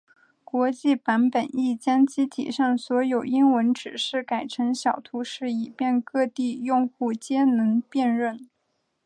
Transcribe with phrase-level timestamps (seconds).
[0.43, 8.49] 国际版本亦将机体上所有英文指示改成小图示以便各地用户皆能辨认。